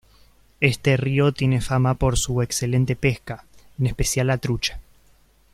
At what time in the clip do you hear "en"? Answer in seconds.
3.77-3.85